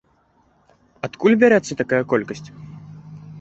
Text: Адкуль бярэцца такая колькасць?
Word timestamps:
Адкуль 1.07 1.37
бярэцца 1.43 1.77
такая 1.83 2.01
колькасць? 2.15 2.47